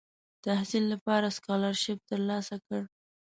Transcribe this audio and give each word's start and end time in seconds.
تحصیل 0.45 0.83
لپاره 0.93 1.27
سکالرشیپ 1.37 1.99
تر 2.09 2.19
لاسه 2.29 2.55
کړ. 2.65 2.79